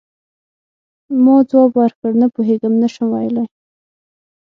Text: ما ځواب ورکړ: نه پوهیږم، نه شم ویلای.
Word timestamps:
ما 1.23 1.35
ځواب 1.49 1.71
ورکړ: 1.81 2.11
نه 2.21 2.27
پوهیږم، 2.33 2.73
نه 2.81 2.87
شم 2.93 3.05
ویلای. 3.11 3.47